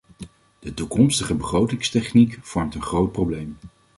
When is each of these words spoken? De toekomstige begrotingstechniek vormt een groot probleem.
De 0.59 0.73
toekomstige 0.73 1.35
begrotingstechniek 1.35 2.39
vormt 2.41 2.75
een 2.75 2.81
groot 2.81 3.11
probleem. 3.11 3.57